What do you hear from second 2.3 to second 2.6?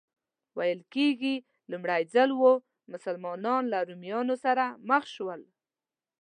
و